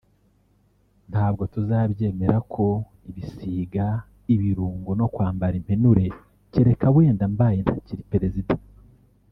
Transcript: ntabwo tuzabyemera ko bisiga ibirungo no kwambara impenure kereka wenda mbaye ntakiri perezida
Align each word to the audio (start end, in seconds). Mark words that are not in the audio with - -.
ntabwo 1.11 1.43
tuzabyemera 1.53 2.37
ko 2.53 2.65
bisiga 3.13 3.85
ibirungo 4.33 4.91
no 4.99 5.05
kwambara 5.13 5.53
impenure 5.61 6.05
kereka 6.53 6.87
wenda 6.95 7.25
mbaye 7.33 7.57
ntakiri 7.65 8.03
perezida 8.13 8.55